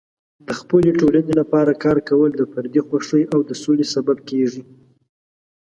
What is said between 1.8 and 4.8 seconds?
کار کول د فردي خوښۍ او د سولې سبب کیږي.